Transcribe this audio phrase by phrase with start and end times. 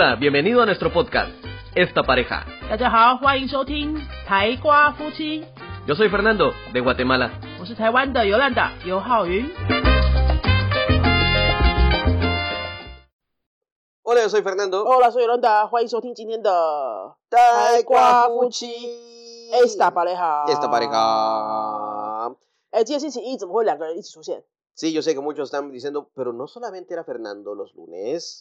[0.00, 1.32] Hola, bienvenido a nuestro podcast,
[1.74, 2.46] Esta Pareja.
[5.88, 7.40] Yo soy Fernando, de Guatemala.
[14.04, 14.84] Hola, yo soy Fernando.
[14.84, 15.68] Hola, soy Yolanda.
[19.64, 20.44] Esta pareja.
[20.46, 22.36] Esta pareja.
[24.74, 28.38] Sí, yo sé que muchos están diciendo, pero no solamente era Fernando los lunes.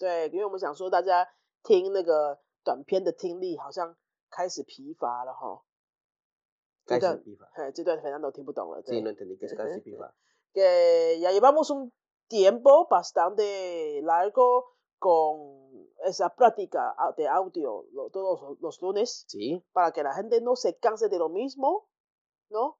[1.66, 3.96] 对，因为我们想说大家听那个短片的听力好像
[4.30, 5.62] 开始疲乏了哈。
[6.84, 7.46] 这 Casi 段 pifa.
[7.54, 8.82] 哎，这段 Fernando 听不懂了。
[8.82, 10.12] Sí, 对 no entendí que es casi pifa.
[10.52, 11.92] que ya llevamos un
[12.28, 14.64] tiempo bastante largo
[14.98, 20.12] con esa práctica au- de audio lo- todos los- los lunes Sí, para que la
[20.12, 21.88] gente no se canse de lo mismo,
[22.50, 22.78] ¿no?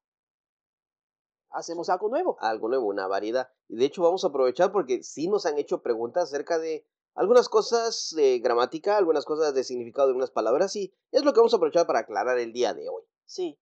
[1.49, 2.35] Hacemos algo nuevo.
[2.39, 3.47] algo nuevo, una variedad.
[3.69, 6.85] Y de hecho vamos a aprovechar porque sí nos han hecho preguntas acerca de
[7.18, 11.40] algunas cosas de gramática, algunas cosas de significado de algunas palabras y es lo que
[11.40, 13.02] vamos a aprovechar para aclarar el día de hoy.
[13.26, 13.58] 是，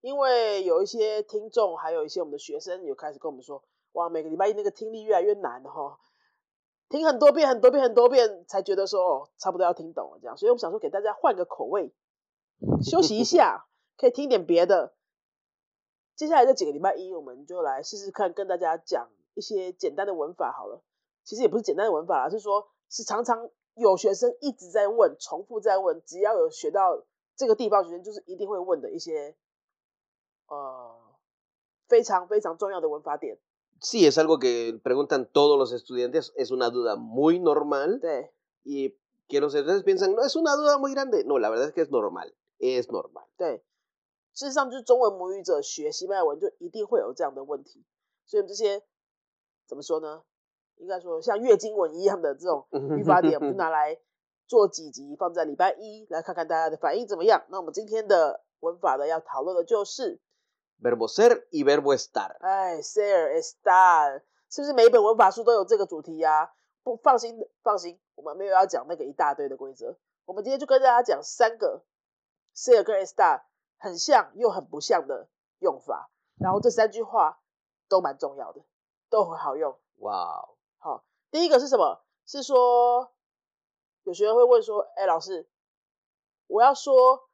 [0.00, 5.98] 因为有一些听众，还有一些我们的学生，有开始跟我们说，哇，每个礼拜一那个听力越来越难哈，
[6.88, 10.36] 听很多遍、很多遍、很多遍，才觉得说哦，差不多要听懂了这样。
[10.36, 11.92] 所以我们想说，给大家换个口味，
[12.82, 13.66] 休息一下，
[13.98, 14.94] 可以听点别的。
[16.14, 20.84] 接下来这几个礼拜一，我们就来试试看，跟大家讲一些简单的文法好了。
[21.24, 27.02] 其实也不是简单的文法啦，是说，是常常有学生一直在问，重复在问，只要有学到
[27.34, 29.34] 这个地方，学生就是一定会问的一些，
[30.46, 30.94] 呃，
[31.88, 33.38] 非常非常重要的文法点。
[33.80, 38.30] Sí, es algo que preguntan todos los estudiantes, es una duda muy normal 对
[38.62, 38.94] ，y
[39.26, 41.24] que los estudiantes piensan, no, es una duda muy grande.
[41.24, 43.24] No, la verdad es que es normal, es normal.
[43.38, 43.64] 对，
[44.34, 47.82] 事实上就是中文母语者学西班牙文就一定会有这样的问题，
[48.26, 48.84] 所以这些
[49.66, 50.22] 怎么说呢？
[50.82, 52.66] 应该说像月经文一样的这种
[52.98, 53.96] 语法点，我们就拿来
[54.48, 57.44] 做几集，放在礼拜一来看看大家的反应怎么样。
[57.50, 60.20] 那我们今天的文法呢，要讨论的就是
[60.82, 62.36] Verbo ser y verbo estar.
[62.40, 69.96] 哎，ser estar，是不是每一本文法书都有这个主题呀、不放心，放心，我们没有要讲那个一大堆的规则。
[70.24, 71.84] 我们今天就跟大家讲三个
[72.56, 73.42] ser 跟 estar
[73.78, 75.28] 很像又很不像的
[75.60, 76.10] 用法，
[76.40, 77.38] 然后这三句话
[77.88, 78.62] 都蛮重要的，
[79.08, 79.78] 都很好用。
[79.98, 80.56] Wow.
[80.81, 82.03] 好，第一个是什么？
[82.25, 83.13] 是说
[84.03, 85.47] 有学生会问说，哎，老师，
[86.47, 87.29] 我要说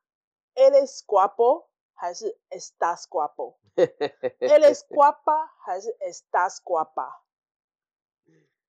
[0.56, 7.22] eres guapo 还是 estás guapo？eres guapa 还是 estás guapa？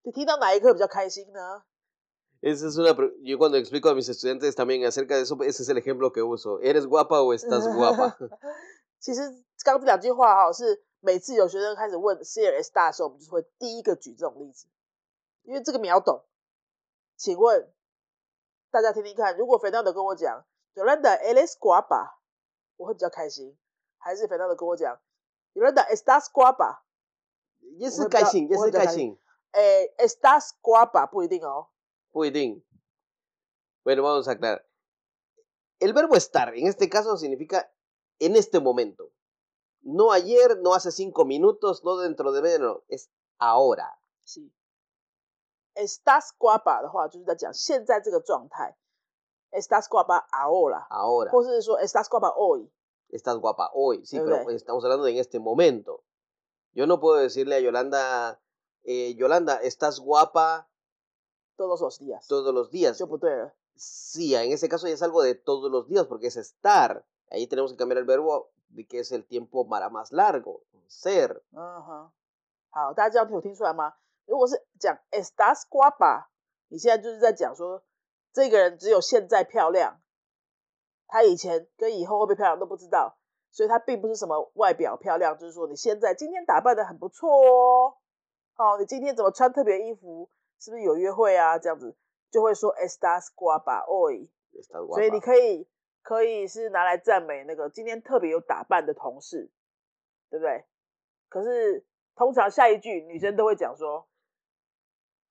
[0.03, 1.63] 你听到哪一个比较开心呢？
[2.41, 2.93] Esa es una.
[2.93, 6.11] pre- Yo cuando explico a mis estudiantes también acerca de eso, ese es el ejemplo
[6.11, 6.59] que uso.
[6.61, 8.15] ¿Eres guapa o estás guapa?
[8.99, 9.21] 其实
[9.63, 14.66] 刚刚这两句话哈，是 每次有学生开始问 ser estar 的时候，我们就会第一个举这种例子，
[15.42, 16.24] 因为这个秒懂。
[17.16, 17.72] 请问
[18.70, 20.44] 大家听听看，如果 Fernando 跟我讲
[20.74, 22.14] Yolanda eres guapa，
[22.76, 23.56] 我会比较开心，
[23.98, 25.00] 还是 Fernando 跟我讲
[25.54, 29.18] Yolanda estás guapa？Y es Voy el a- caixin, y es voy a el dejar- caixin.
[29.52, 31.68] 诶，estás guapa 不一定哦。
[32.12, 32.64] Puidín.
[33.84, 34.64] Bueno, vamos a aclarar.
[35.80, 37.72] El verbo estar, en este caso, significa
[38.18, 39.10] en este momento.
[39.81, 43.97] No ayer, no hace cinco minutos, no dentro de medio, no, es ahora.
[44.25, 44.49] 是，
[45.75, 48.75] estás guapa 的话，就是在讲现在这个状态。
[49.51, 51.29] estás guapa ahora， Ahora.
[51.29, 52.69] 或是说 estás guapa hoy。
[53.09, 54.25] Estás guapa hoy, sí, Ok.
[54.25, 56.03] pero estamos hablando de en este momento.
[56.73, 58.41] Yo no puedo decirle a Yolanda,
[58.83, 60.67] eh, Yolanda, estás guapa
[61.55, 62.97] todos los días， todos los días.
[62.97, 63.53] 就不对了。
[63.77, 67.05] Sí, en ese caso ya es algo de todos los días, porque es estar.
[67.29, 71.42] Ahí tenemos que cambiar el verbo de que es el tiempo para más largo, ser.
[71.52, 72.10] 嗯哼，
[72.70, 73.94] 好，大家这样有听出来吗？
[74.26, 76.26] 如果是讲 estás guapa，
[76.68, 77.82] 你现在就是在讲说
[78.32, 80.00] 这个人只有现在漂亮，
[81.06, 83.16] 他以前跟以后会不会漂亮都不知道，
[83.50, 87.96] 所以他并不是什么外表漂亮，就是说你现在今天打扮的很不错哦，
[88.56, 91.58] 哦，你今天怎么穿特别衣服，是不是有约会啊？
[91.58, 91.96] 这样子
[92.30, 94.28] 就会说 estás guapa hoy。
[94.52, 95.24] Estás 所以你 guapa.
[95.24, 95.68] 可以
[96.02, 99.50] 可以是拿来赞美那个今天特别有打扮的同事，
[100.30, 100.64] 对不对？
[101.28, 101.84] 可是
[102.16, 104.08] 通常下一句女生都会讲说，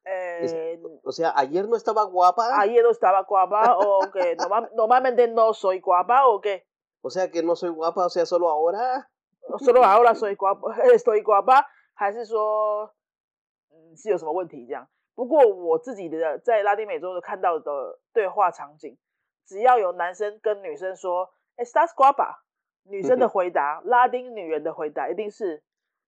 [0.04, 0.42] 呃、
[1.04, 2.52] O sea, ayer no estaba guapa.
[2.60, 6.64] ayer no estaba guapa o que normal- normalmente no soy guapa o que
[7.02, 9.10] O sea que no soy guapa, o sea, solo ahora.
[9.60, 12.94] solo ahora soy guapa estoy guapa，还是说
[13.72, 14.88] 嗯是有什么问题这样？
[15.16, 18.98] 不过我自己的在拉丁美洲的看到的对话场景，
[19.50, 22.38] 只要有男生跟女生说 “estas guapa”，
[22.84, 25.64] 女生的回答，拉丁女人的回答一定是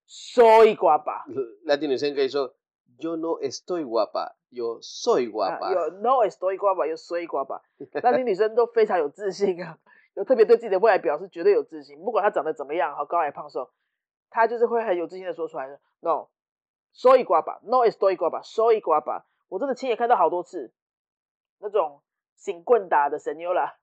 [0.08, 1.24] “soy guapa”。
[1.66, 2.54] 拉丁女生可以说
[3.00, 4.34] “yo no estoy guapa”。
[4.52, 7.62] 有 soy guapa，、啊、有 no es soy guapa，有 soy guapa。
[8.04, 9.80] 拉丁女生都非常有自信啊，
[10.14, 13.72] 有特别对自己的未来表示绝对有自信，不管她长得怎么样，好高矮胖瘦，
[14.30, 15.68] 她就是会很有自信的说出来
[16.02, 16.28] ，no
[16.94, 19.24] soy guapa，no es soy guapa，soy guapa。
[19.48, 20.74] 我真的亲眼看到好多次，
[21.60, 22.02] 那种
[22.42, 23.78] 醒棍打的神优啦。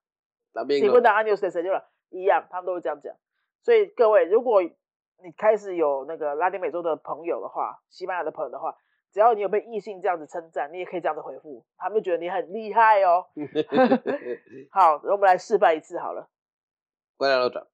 [0.53, 3.15] También 请 lo- 问答案有谁谁就了一样，他们都会这样讲。
[3.63, 8.77] 所以各位，如果你开始有那个拉丁美洲的朋友的话，西班牙的朋友的话，
[9.13, 13.27] 只要你有被异性这样子称赞，你也可以这样子回复，他们就觉得你很厉害哦。
[14.71, 16.29] 好，我们来示范一次好了。
[17.17, 17.67] ¿Cuál era la otra?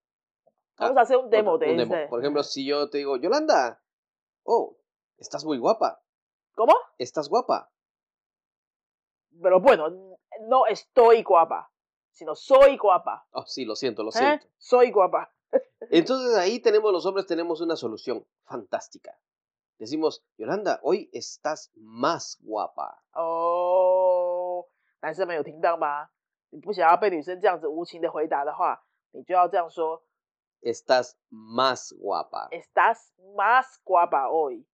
[0.76, 1.94] Vamos a hacer un demo de un demo.
[1.94, 2.08] ese.
[2.08, 3.80] Por ejemplo, si yo te digo, Yolanda,
[4.42, 4.76] oh,
[5.18, 6.02] estás muy guapa,
[6.56, 6.72] ¿Cómo?
[6.98, 7.70] estás guapa.
[9.40, 11.69] Pero bueno, no estoy guapa,
[12.11, 13.27] sino soy guapa.
[13.31, 14.13] Oh, sí, lo siento, lo ¿eh?
[14.13, 14.47] siento.
[14.57, 15.31] Soy guapa.
[15.89, 19.17] Entonces ahí tenemos los hombres, tenemos una solución fantástica.
[19.79, 23.01] Decimos, Yolanda, hoy estás más guapa.
[23.13, 24.65] 哦，
[25.01, 26.09] 男生们有听到吗？
[26.49, 30.03] 你不想要被女生这样子无情的回答的话，你就要这样说
[30.61, 32.49] Estás más guapa.
[32.51, 34.65] Estás más guapa hoy。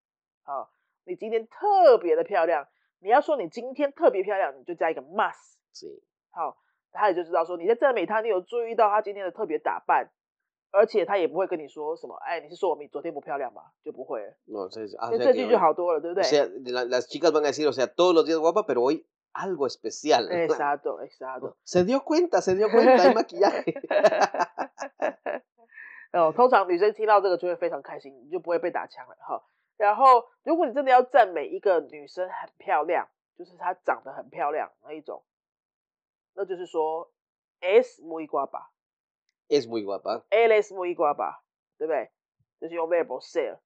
[0.44, 0.72] 好，
[1.04, 2.68] 你今天特别的漂亮。
[3.01, 5.59] 你要说你今天特别漂亮，你就加一个 must。
[5.81, 5.91] 对
[6.31, 6.57] 好，
[6.93, 10.11] 他也就知道说你在赞美他，你有注意到他今天的特别打扮，
[10.71, 13.63] 而且他也不会跟你说什么，哎，你是说我们昨天不漂亮吗？
[13.83, 18.27] 就不会了，No, 以 sea 这句就好多了，对不对 o sea, la- las chicas van a decir, o sea, todos los
[18.27, 20.29] días guapa, pero hoy algo especial.
[20.31, 21.57] Exacto, exacto。
[21.65, 23.73] Se dio cuenta, se dio cuenta, hay maquillaje.
[26.13, 29.41] 哦，通常女生听到这个就会非常开心，你就不会被打枪了哈。
[29.81, 35.25] 然后，如果你真的要赞美一个女生很漂亮，就是她长得很漂亮那一种，
[36.35, 37.11] 那就是说
[37.63, 38.69] es muy guapa。
[39.49, 40.23] Es muy guapa.
[40.29, 41.41] él es muy guapa，
[41.79, 42.11] 对不对？
[42.61, 43.59] 就是用 verb ser。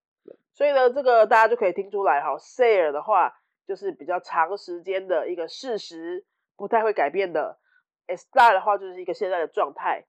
[0.52, 3.36] 所以呢，这个大家就可以听出来哈，ser 的话
[3.66, 6.24] 就是比较长时间的一个事实，
[6.54, 7.58] 不太会改变的。
[8.06, 10.06] estar 的话就是一个现在的状态，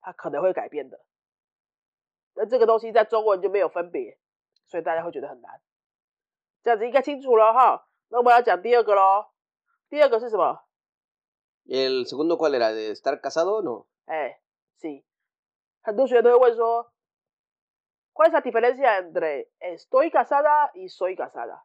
[0.00, 1.04] 它可能会改变的。
[2.34, 4.18] 那这个东西在中文就没有分别，
[4.71, 5.61] 所以大家会觉得很难。
[6.63, 7.87] 这样子应该清楚了哈。
[8.09, 9.27] 那我们要讲第二个喽。
[9.89, 10.59] 第二个是什么？
[11.65, 12.73] ¿El segundo cuál era?
[12.73, 13.87] ¿De estar casado o no?
[14.05, 14.39] 哎，
[14.79, 15.03] sí，
[15.81, 21.63] 很多学员都会问说，¿Cuál es la diferencia entre estoy casada y soy casada？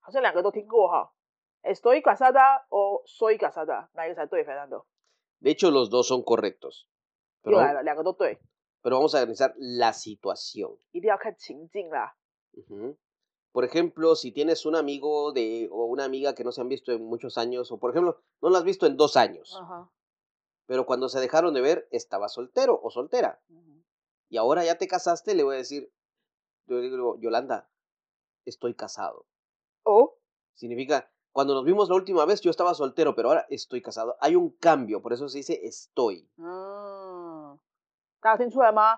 [0.00, 1.12] 好像两个都听过哈，
[1.62, 4.84] estoy casada o soy casada，哪一个才对，Fernando？
[5.40, 6.86] De hecho, los dos son correctos.
[7.44, 8.38] 又 Pero, 来了，两个都对，
[8.83, 10.77] pero vamos a analizar la situación.
[12.53, 12.97] Uh -huh.
[13.51, 16.91] Por ejemplo, si tienes un amigo de, o una amiga que no se han visto
[16.91, 19.57] en muchos años, o por ejemplo, no la has visto en dos años,
[20.65, 23.41] pero cuando se dejaron de ver, estaba soltero o soltera.
[24.29, 25.91] Y ahora ya te casaste, le voy a decir,
[26.65, 27.69] yo digo, Yolanda,
[28.45, 29.27] estoy casado.
[29.83, 30.17] ¿O?
[30.55, 34.17] Significa, cuando nos vimos la última vez, yo estaba soltero, pero ahora estoy casado.
[34.19, 36.27] Hay un cambio, por eso se dice estoy.
[36.39, 36.92] Ah
[38.23, 38.97] 大家有听出来吗？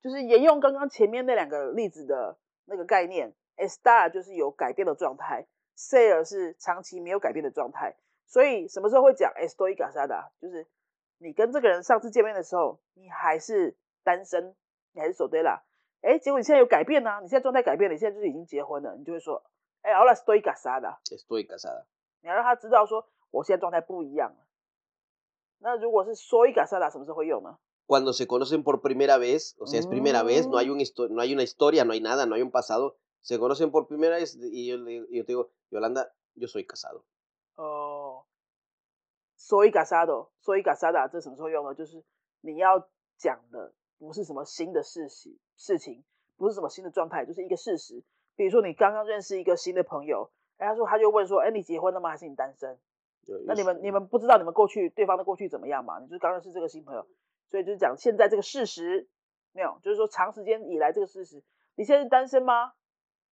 [0.00, 5.46] 就是沿用刚刚前面那两个例子的那个概念，estar 就是有改变的状态
[5.76, 7.94] ，ser 是长期没有改变的状态。
[8.26, 10.30] 所以什么时候会讲 estoy casada？
[10.40, 10.66] 就是
[11.18, 14.56] 你跟这个人上次见面的时候，你还是单身，
[14.92, 15.60] 你还是 soltera，
[16.00, 19.44] 哎，结果你现在有改变呢、你现在状态改变了，你现在就是已经结婚了，你就会说，
[19.82, 20.96] 哎，ahora estoy casada。
[21.04, 21.84] Estoy casada.
[22.22, 24.46] 你要让他知道说，我现在状态不一样了。
[25.58, 27.58] 那如果是 soy casada，什么时候会用呢？
[27.88, 30.76] Cuando se conocen por primera vez, o sea, es primera vez, no hay, un
[31.08, 32.96] no hay una historia, no hay nada, no hay un pasado.
[33.22, 37.02] Se conocen por primera vez y yo, yo te digo, Yolanda, yo soy casado.
[37.56, 38.26] Oh,，soy
[39.72, 41.74] casado，soy casada，这什么时候用呢？
[41.74, 42.04] 就是
[42.42, 46.04] 你要讲的不是什么新的事实事情，
[46.36, 48.04] 不是什么新的状态，就是一个事实。
[48.36, 52.10] 比如说你刚刚认识一个新的朋友，哎，他说他就问说，哎，你结婚了吗？
[52.10, 52.78] 还是你单身？
[53.46, 55.98] 那你们你们不知道你们过去对方的过去怎么样嘛？
[56.00, 57.06] 你就是刚认识这个新朋友，
[57.50, 59.08] 所以就是讲现在这个事实，
[59.52, 61.42] 没有，就是说长时间以来这个事实。
[61.76, 62.72] 你现在是单身吗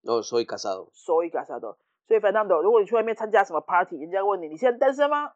[0.01, 1.77] No, soy casado.？Soy casado。
[2.07, 5.33] 所以 Fernando，如果你去外面参加什么 party，人家问你你现在单身吗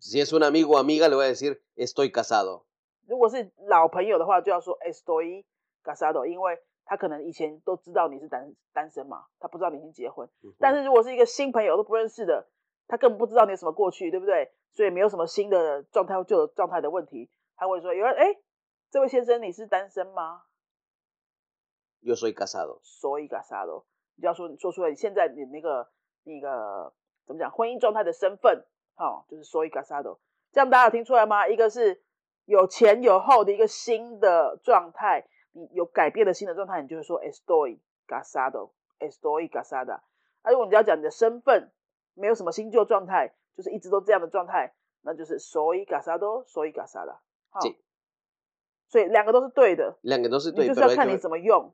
[0.00, 2.64] ？Si es un amigo o amiga, le voy a decir, estoy casado.
[3.06, 5.44] 如果是老朋友的话，就要说 estoy
[5.82, 10.28] casado，因为他可能以前都知道你是单单身嘛，他不知道你已经结婚。
[10.58, 12.46] 但是如果是一个新朋友都不认识的，
[12.86, 14.52] 他根本不知道你有什么过去，对不对？
[14.70, 18.40] 所以没有什么新的状态或旧的状态的问题，他会说：“有人哎，
[18.90, 20.42] 这位先生你是单身吗
[22.02, 23.84] Yo soy casado.？” 所以 casado，
[24.16, 25.88] 你就要说说出来你现在你那个
[26.24, 26.92] 那个
[27.26, 30.18] 怎么讲婚姻状态的身份，好、就是所以 casado。
[30.50, 31.46] 这样大家有听出来吗？
[31.46, 32.02] 一个是
[32.44, 37.78] 有前有后的一个新的状态，你有改变的新的状态，你就会说 estoy
[38.08, 40.00] casado，estoy casada。
[40.42, 41.70] 啊，如果你要讲你的身份，
[42.14, 47.18] 没有什么新旧状态，就是一直都这样的状态，那就是 soy casado, soy casada。
[47.51, 47.75] 好，Sí
[48.89, 51.73] 所以两个都是对的， 两个都是你对，就是 pero 要 hay 看 que, 你 ver, 怎么用。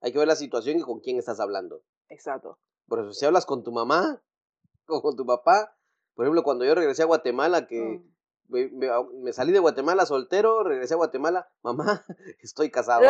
[0.00, 1.82] hay que ver la situación y con quién estás hablando.
[2.08, 2.58] Exacto。
[2.88, 4.20] Por eso, si hablas con tu mamá
[4.88, 5.76] o con tu papá,
[6.14, 8.12] por ejemplo, cuando yo regresé a Guatemala, que 嗯
[8.48, 8.90] me, me-
[9.22, 12.04] me salí de Guatemala soltero, regresé a Guatemala, mamá,
[12.42, 13.06] estoy casado.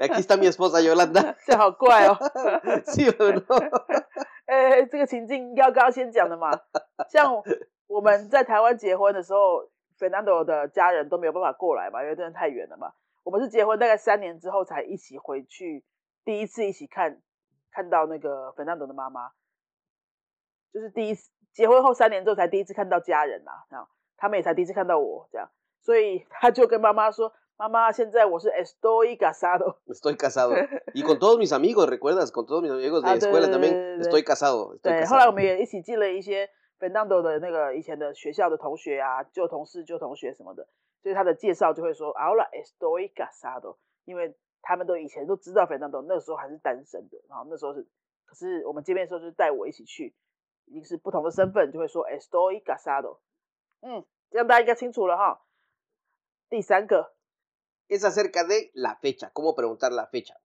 [0.00, 1.36] Aquí está mi esposa Yolanda.
[1.46, 2.18] 这好怪哦。
[2.86, 3.44] ¿Sí o no?
[4.46, 6.50] 哎，这个情境要刚刚先讲的嘛。
[7.08, 7.42] 像
[7.86, 12.93] 我们在台湾结婚的时候 Fernando 的家人都没有办法过来嘛，因为真的太远了嘛。
[13.23, 15.83] 我们是结婚大概三年之后才一起回去，
[16.23, 17.21] 第一次一起看
[17.71, 19.31] 看到那个 Fernando 的妈妈，
[20.73, 23.87] 就是第一次结婚后三年之后才第一次看到家人啦、这样，
[24.17, 25.49] 他们也才第一次看到我这样，
[25.81, 27.33] 所以他就跟妈妈说。
[27.61, 29.79] 妈妈，现在我是 estoy casado。
[29.87, 30.55] estoy casado。
[30.93, 34.79] y con todos mis amigos，recuerdas？con todos mis amigos de escuela también estoy casado。
[34.81, 36.49] 对，后来我们也一起寄了一些
[36.79, 40.67] 我们也一起进了一些 Fernando 的那个以前的学校的同学啊，旧同事、旧同学什么的，
[41.01, 47.85] 所以他的介绍就会说 Ahora estoy casado，因为他们都以前都知道 Fernando 那时候还是单身的，然后那时候是，
[48.25, 50.15] 可是我们见面的时候就是带我一起去，
[50.65, 53.19] 已经是不同的身份，就会说 estoy casado。
[53.81, 55.41] 嗯，这样大家应该清楚了哈。
[56.49, 57.13] 第三个
[57.87, 60.35] ，Es acerca de la fecha, cómo preguntar la fecha.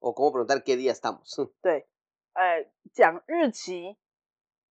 [0.00, 1.50] O cómo preguntar qué día estamos.
[1.62, 1.86] 对，
[2.34, 3.96] 哎，讲日期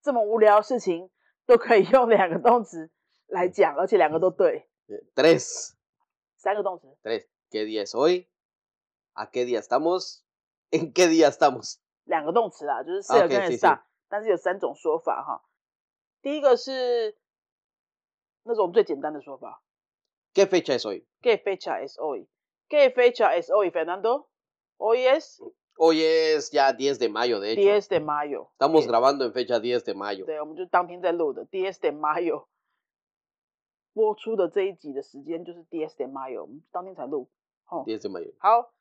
[0.04, 1.10] 这么无聊的事情，
[1.46, 2.92] 都可以用两个动词
[3.28, 5.74] 来讲，而且两个都对，Eh, Tres.
[6.38, 6.88] 三个动词。
[7.02, 7.26] Tres.
[7.50, 8.28] ¿Qué día es hoy?
[9.14, 10.24] ¿A qué día estamos?
[10.72, 11.80] ¿En qué día estamos?
[12.04, 15.42] 两个动词啦，就是 OK，ser 跟谢谢 estar，但是有三种说法哈。
[16.22, 17.18] 第一个是
[18.44, 19.64] 那种最简单的说法
[20.34, 24.28] ¿Qué fecha es hoy?，¿Qué fecha es hoy？¿Qué fecha es hoy, Fernando?
[24.78, 25.40] Hoy es
[25.77, 27.61] Hoy es ya 10 de mayo, de hecho.
[27.61, 28.49] 10 de mayo。
[28.53, 30.25] Estamos Bien grabando en fecha 10 de mayo.
[30.25, 32.47] 对，我们就当天在录的，10 de mayo。
[33.95, 37.29] 播出的这一集的时间就是10 de mayo，我们当天才录。
[37.69, 38.33] 哦， 10 de mayo.
[38.39, 38.73] 好，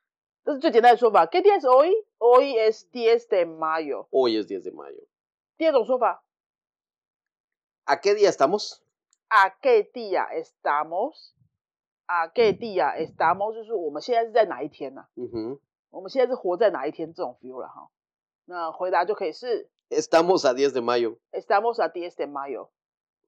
[0.44, 1.94] 这是最简单的说法。¿Qué día es hoy?
[2.18, 4.08] Hoy es 10 de mayo。
[4.12, 5.06] Hoy es 10 de mayo.
[5.58, 6.24] 第二种说法
[7.86, 8.82] ¿A qué día estamos?
[9.30, 11.34] ¿A qué día estamos?
[12.08, 13.54] ¿A qué día estamos？
[13.54, 15.60] 就是我们现在是在哪一天呢、 Ujú.
[15.93, 17.91] 我们现在是活在哪一天这种 feel 了哈。
[18.47, 21.19] 那回答就可以是 Estamos a diez de mayo.
[21.31, 22.71] Estamos a diez de mayo。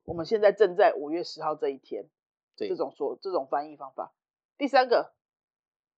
[0.04, 2.08] 我们现在正在五月十号这一天。
[2.56, 2.68] Sí.
[2.68, 4.12] 这种说这种翻译方法。
[4.56, 5.12] 第三个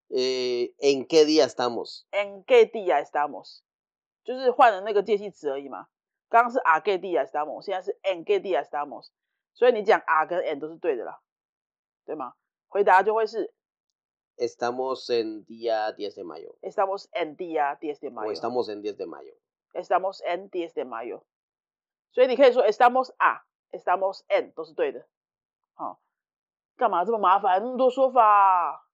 [0.08, 2.04] Eh, ¿En qué día estamos?
[2.10, 3.60] ¿En qué día estamos？
[4.24, 5.88] 就是换了那个介系词而已嘛。
[6.28, 7.62] 刚刚是 ¿A qué día estamos？
[7.62, 9.08] 现在是 ¿En qué día estamos？
[9.54, 11.20] 所以你讲 a 跟 en 都是对的啦，
[12.04, 12.34] 对吗？
[12.68, 13.52] 回答就会是
[14.37, 16.55] Estamos en día 10 de mayo.
[16.61, 18.31] Estamos en día 10 de O mayo。
[18.31, 19.33] estamos en 10 de mayo.
[19.73, 21.23] Estamos en 10 de mayo。
[22.11, 25.05] 所以你可以说 Estamos a、Estamos en 都是对的。
[25.73, 26.01] 好、
[26.75, 27.61] 干嘛这么麻烦？
[27.63, 28.85] 那么多说法？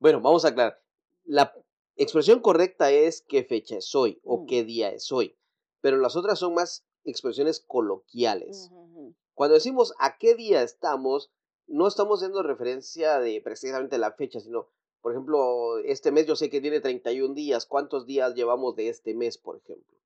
[0.00, 0.80] Bueno, vamos a aclarar.
[1.24, 1.52] La
[1.96, 4.46] expresión correcta es qué fecha es hoy o Mm.
[4.46, 5.36] qué día es hoy.
[5.80, 8.68] Pero las otras son más expresiones 嗯 coloquiales.
[8.70, 11.30] 哼哼 Cuando decimos a qué día estamos,
[11.66, 14.68] no estamos haciendo referencia de precisamente la fecha, sino,
[15.00, 17.66] por ejemplo, este mes yo sé que tiene 31 días.
[17.66, 19.96] ¿Cuántos días llevamos de este mes, por ejemplo?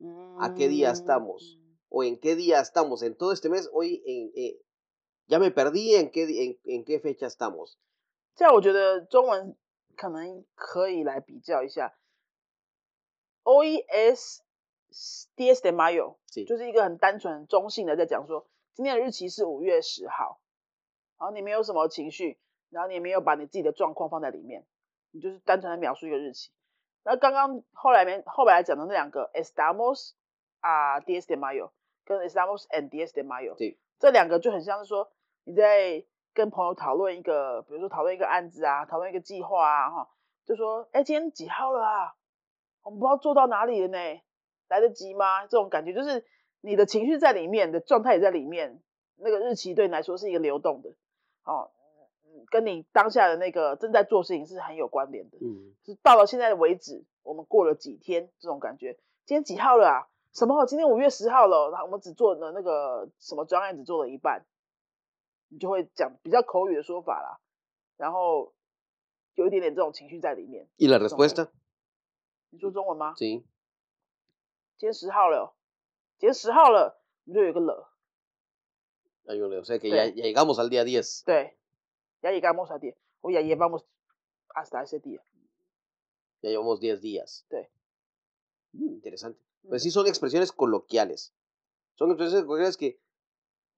[0.41, 1.59] ¿A qué día estamos?
[1.89, 3.03] ¿O en qué día estamos?
[3.03, 4.61] En todo este mes, hoy, en, eh,
[5.29, 7.79] ya me perdí en qué, di- en, en qué fecha estamos.
[8.35, 9.55] 这样我觉得中文
[9.95, 11.95] 可能可以来比较一下。
[13.45, 14.41] Hoy es
[15.37, 16.45] 10 de mayo， Sí.
[16.47, 20.41] 就是一个很单纯、很中性的在讲说，今天的日期是五月十号，
[21.20, 22.38] 然后你没有什么情绪，
[22.70, 24.66] 然后你也没有把你自己的状况放在里面，
[25.12, 26.52] 你就是单纯的描述一个日期。
[27.04, 30.12] 那刚刚后来面后来讲的那两个 estamos
[30.60, 31.72] a 10 de mayo
[32.04, 33.78] 跟 estamos en 10 de mayo，Sí.
[34.00, 35.12] 这两个就很像是说
[35.44, 40.10] 你在跟朋友讨论一个，比如说讨论一个案子啊，讨论一个计划啊，哈，
[40.46, 42.16] 就说，哎，今天几号了啊？
[42.84, 43.98] 我们不知道做到哪里了呢，
[44.68, 45.48] 来得及吗？
[45.48, 46.26] 这种感觉就是
[46.62, 48.82] 你的情绪在里面，你的状态也在里面，
[49.16, 50.94] 那个日期对你来说是一个流动的，
[51.48, 51.72] 哦，
[52.26, 55.38] 嗯跟你当下的那个正在做事情是很有关联的。
[55.40, 55.74] Mm.
[55.84, 59.00] 是到了现在为止，我们过了几天这种感觉。
[59.26, 60.08] 今天几号了啊？
[60.34, 60.66] 什么？
[60.66, 64.46] 今天五月十号了，然后我们只做了那个什么专案，只做了一半，
[65.48, 67.40] 你就会讲比较口语的说法啦，
[67.98, 68.54] 然后
[69.36, 70.68] 有一点点这种情绪在里面。
[70.78, 71.50] ¿Y la respuesta?
[72.52, 73.44] 你说中文吗？Sí.
[74.78, 75.56] 今天十号了，
[76.20, 77.90] 今天十号了，你就有一个了
[79.28, 80.14] O sea que ya, Sí.
[80.16, 81.24] ya llegamos al día 10.
[81.26, 81.58] 对
[82.24, 83.86] ，ya llegamos a día，o ya llevamos
[84.56, 85.22] hasta ese día。
[86.42, 87.46] Ya llevamos 10 días.
[88.74, 89.40] Mm, interesante.
[89.68, 91.34] Pues sí, son expresiones coloquiales.
[91.96, 93.00] Son expresiones coloquiales que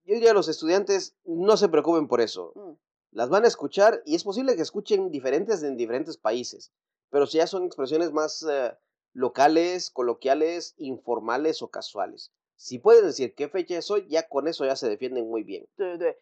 [0.04, 2.52] yo diría a los estudiantes no se preocupen por eso.
[2.54, 2.72] Mm.
[3.12, 6.72] Las van a escuchar y es posible que escuchen diferentes en diferentes países,
[7.10, 8.72] pero si ya son expresiones más eh,
[9.14, 12.30] locales, coloquiales, informales o casuales.
[12.62, 15.66] Si pueden decir qué fecha es hoy, ya con eso ya se defienden muy bien.
[15.76, 16.18] 对对对，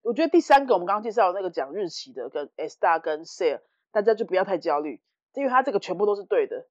[0.00, 3.60] 我觉得第三个我们刚刚介绍的那个讲日期的，跟 Star 跟 Sale，
[3.92, 5.02] 大家就不要太焦虑，
[5.34, 6.66] 因为它这个全部都是对的。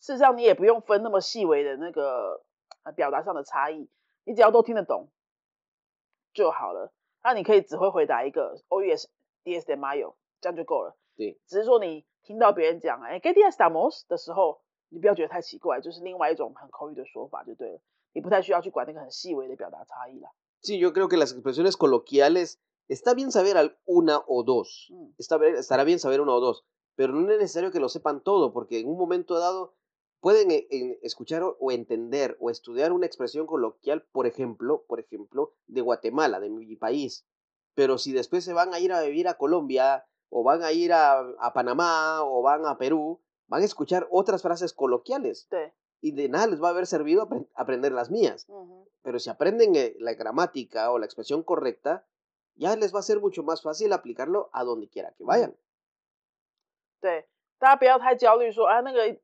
[0.00, 2.44] 事实上，你也不用分那么细微的那个
[2.82, 3.88] 呃表达上的差异，
[4.24, 5.08] 你只要都听得懂
[6.34, 6.92] 就好了。
[7.24, 9.06] 那你可以只会回答一个 OES
[9.44, 10.94] DS de Mayo，这样就够了。
[11.16, 17.80] 对，只是说你听到别人讲哎 ¿Qué día estamos 的时候，你不要觉得太奇怪，就是另外一种很口语的说法就对了。
[18.15, 20.29] 你不太需要去管那个很细微的表达差异啦。
[20.63, 24.89] Sí, yo creo que las expresiones coloquiales, está bien saber al- una o dos.
[24.91, 26.63] 嗯 Está bien- estará bien saber una o dos,
[26.95, 29.73] pero no es necesario que lo sepan todo, porque en un momento dado
[30.19, 34.99] pueden eh, en- escuchar o, o entender o estudiar una expresión coloquial, por ejemplo, por
[34.99, 37.25] ejemplo, de Guatemala, de mi país.
[37.73, 40.93] Pero si después se van a ir a vivir a Colombia, o van a ir
[40.93, 45.47] a, a Panamá, o van a Perú, van a escuchar otras frases coloquiales.
[45.49, 45.73] 对，
[46.05, 48.45] Y de nada les va a haber servido apren- aprender las mías.
[48.47, 48.85] 嗯哼。
[49.03, 52.05] Pero si aprenden eh, la gramática o la expresión correcta,
[52.55, 55.55] ya les va a ser mucho más fácil aplicarlo a donde quiera que vayan.
[56.99, 57.27] 对，
[57.59, 59.19] 大家不要太焦虑说，啊，那个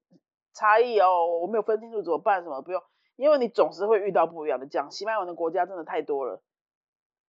[0.54, 2.42] 差异哦，我没有分清楚怎么办？
[2.44, 2.82] 什么不用，
[3.16, 4.66] 因为你总是会遇到不一样的。
[4.66, 6.42] 讲西班牙文的国家真的太多了。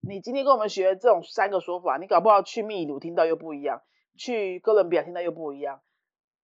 [0.01, 3.83] 你今天跟我们学这种三个说法，你搞不好去秘鲁听到又不一样，
[4.17, 5.83] 去哥伦比亚听到又不一样。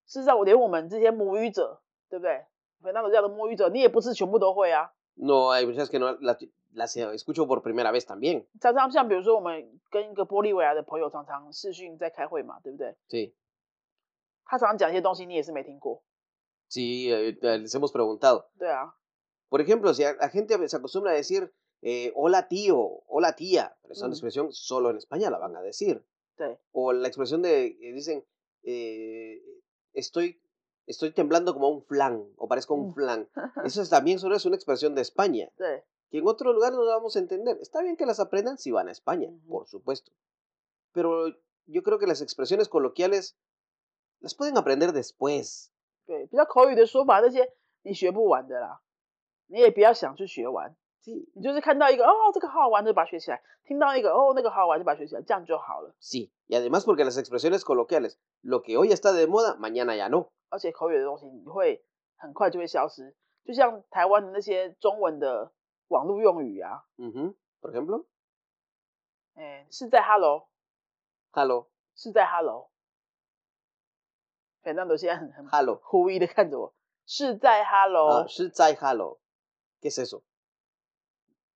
[0.06, 2.46] 事实上，我连我们这些母语者，对不对？
[2.82, 4.92] 反正这样的母语者，你也不是全部都会啊。
[5.16, 6.38] No, hay muchas que no las,
[6.74, 8.46] las eh, escucho por primera vez también.
[8.60, 12.96] 常常像比如说，我们跟一个玻利维亚的朋友常常视讯在开会嘛，对不对？
[13.10, 13.34] Sí,
[14.46, 16.04] 他常常讲一些东西，你也是没听过。
[16.70, 18.46] sí, eh, eh, les hemos preguntado.
[18.58, 18.94] 对啊，
[19.50, 21.54] Por ejemplo, si a- la gente se acostumbra a decir
[21.84, 24.12] eh, hola tío, hola tía, pero esa Mm.
[24.14, 26.04] expresión solo en España la van a decir.
[26.38, 28.26] 对， O la expresión de, eh, dicen,
[28.64, 29.40] eh,
[29.94, 30.42] estoy,
[30.89, 32.95] estoy temblando como un flan, o parezco un mm.
[32.95, 33.29] flan.
[33.65, 35.51] Eso también solo es una expresión de España.
[36.11, 37.59] Que en otro lugar no la vamos a entender.
[37.61, 40.11] Está bien que las aprendan si van a España, por supuesto.
[40.93, 41.27] Pero
[41.67, 43.37] yo creo que las expresiones coloquiales
[44.21, 45.71] las pueden aprender después.
[55.99, 60.09] Sí, y además porque las expresiones coloquiales, lo que hoy está de moda, mañana ya
[60.09, 60.33] no.
[60.51, 61.85] 而且口语的东西，你会
[62.17, 65.53] 很快就会消失，就像台湾的那些中文的
[65.89, 66.85] 网络用语啊。
[66.97, 68.07] 嗯哼，For example，
[69.35, 72.71] 哎，是在 Hello，Hello，是在 Hello，
[74.63, 76.75] 反正都是在很很 Hello，狐疑的看着我，
[77.07, 79.21] 是在 Hello，是在 Hello，
[79.81, 80.23] 给谁说？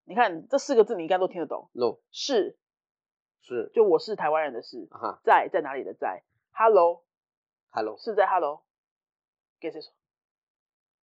[0.05, 1.71] 你看这四个字，你应该都听得懂。
[1.73, 2.59] No，是，
[3.41, 4.89] 是，就我是台湾人的“是”，
[5.23, 8.65] 在在哪里的“在？”，Hello，Hello，是在 Hello。
[9.63, 9.93] ¿Qué es eso?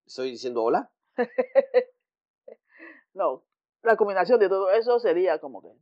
[0.06, 0.92] Estoy diciendo hola.
[3.12, 3.44] No,
[3.82, 5.74] la combinación de todo eso sería como que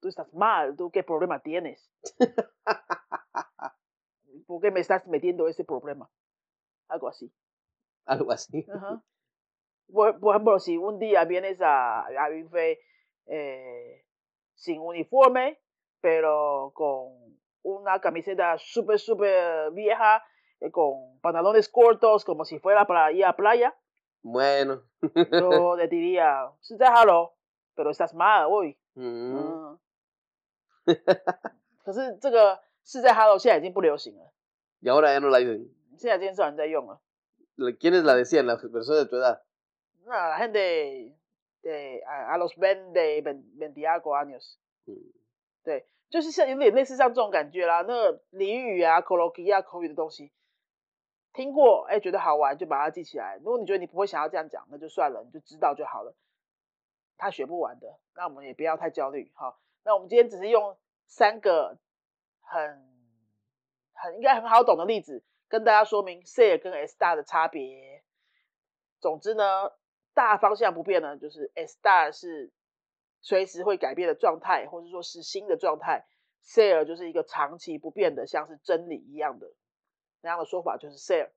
[0.00, 1.90] tú estás mal, tú qué problema tienes.
[4.46, 6.08] ¿Por qué me estás metiendo ese problema?
[6.88, 7.30] Algo así.
[8.06, 8.64] Algo así.
[8.72, 9.02] Ajá.
[9.92, 12.78] Por, por ejemplo, si un día vienes a, a Bife
[13.26, 14.06] eh,
[14.54, 15.60] sin uniforme,
[16.00, 20.24] pero con una camiseta súper, súper vieja,
[20.71, 23.75] con pantalones cortos, como si fuera para ir a playa,
[24.21, 24.81] Bueno.
[25.31, 27.33] yo le diría, sí, déjalo,
[27.75, 28.77] pero estás mal hoy.
[28.95, 29.37] Mm.
[29.37, 29.79] 嗯，
[31.83, 34.31] 可是这个是在 Hello 现在已经不流行了，
[34.81, 35.67] Y ahora ya no la dicen.
[35.97, 36.99] 现在今天少人在用了。
[37.79, 38.45] ¿Quiénes la decían?
[38.45, 39.41] Las personas de tu edad.
[40.05, 41.15] 那 la gente
[41.63, 44.57] de a, a los 20, 20 algo años，
[44.87, 45.11] Mm.
[45.63, 47.81] 对，就是像有点类似像这种感觉啦。
[47.87, 50.31] 那个俚语啊、口 o 啊、口语的东西，
[51.32, 53.36] 听过，哎，觉得好玩就把它记起来。
[53.38, 56.14] 如果你觉得你不会想要这样讲，那就算了，你就知道就好了。
[57.16, 59.30] 他学不完的，那我们也不要太焦虑。
[59.34, 61.78] 好，那我们今天只是用三个
[62.40, 62.60] 很
[63.92, 68.02] 很应该很好懂的例子，跟大家说明 say 跟 s 大的差别。
[69.00, 69.72] 总之呢，
[70.14, 72.50] 大方向不变呢，就是 S 大是
[73.20, 76.06] 随时会改变的状态，或者说是新的状态。
[76.42, 79.52] share 就是一个长期不变的，像是真理一样的
[80.22, 81.28] 那样的说法，就是 sale。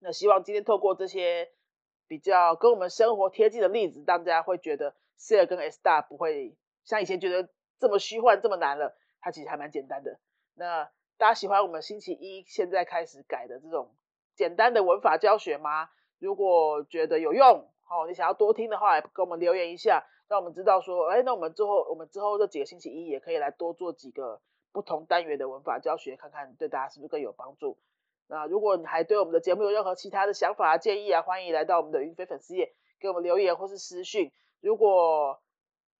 [0.00, 1.50] 那希望今天透过这些
[2.06, 10.18] 比较跟我们生活贴近的例子，大家会觉得 sale 跟 S star 不会像以前觉得这么虚幻、这么难了，它其实还蛮简单的。
[10.54, 13.90] 那大家喜欢我们星期一现在开始改的这种
[14.34, 15.90] 简单的文法教学吗？
[16.18, 24.40] 如果觉得有用，好，你想要多听的话，给我们留言一下，让我们知道说，哎，那我们之后我们之后这几个星期一也可以来多做几个
[24.72, 27.76] 不同单元的文法教学，看看对大家是不是更有帮助。
[28.30, 34.30] 那如果你还对我们的节目有任何其他的想法啊建议啊，欢迎来到我们的云飞粉丝页给我们留言或是私讯。
[34.60, 35.40] 如果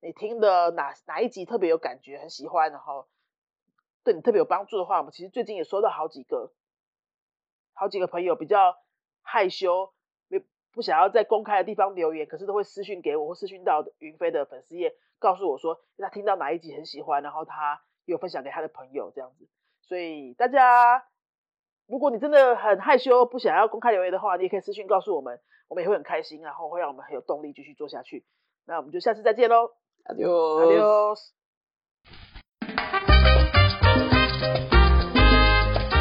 [0.01, 3.09] 你听的哪哪一集特别有感觉，很喜欢，然后
[4.05, 6.53] 对你特别有帮助的话，我们其实最近也收到好几个，
[7.73, 8.77] 好几个朋友比较
[9.23, 9.95] 害羞，
[10.29, 19.49] 没不想要在公开的地方留言，可是都会私讯给我或私讯到云飞的粉丝页，告诉我说他听到哪一集很喜欢，然后他有分享给他的朋友这样子。
[19.81, 21.07] 所以大家。
[21.89, 25.39] 如果你真的很害羞，不想要公开留言的话，你也可以私信告诉我们，
[25.71, 28.25] 我们也会很开心，然后会让我们很有动力继续做下去。
[28.67, 29.71] 那我们就下次再见喽
[30.05, 31.17] ，Adiós，Adiós。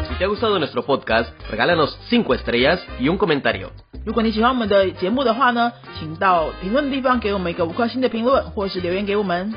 [0.09, 3.69] Si te ha gustado nuestro podcast, regálanos cinco estrellas y un comentario。
[4.05, 9.53] 如果你喜欢我们的节目的话呢，请到评论的地方给我们一个五颗星的评论，或是留言给我们。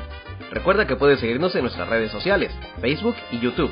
[0.53, 3.71] Recuerda que puedes seguirnos en nuestras redes sociales, Facebook y YouTube。